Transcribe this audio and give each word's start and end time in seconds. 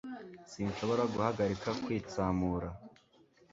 sinshobora 0.51 1.03
guhagarika 1.13 1.69
kwitsamura 1.83 2.69